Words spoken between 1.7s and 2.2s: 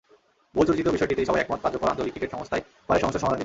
আঞ্চলিক